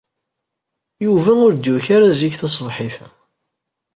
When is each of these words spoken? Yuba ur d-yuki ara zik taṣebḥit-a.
Yuba 1.05 1.31
ur 1.45 1.53
d-yuki 1.53 1.91
ara 1.95 2.17
zik 2.19 2.35
taṣebḥit-a. 2.39 3.07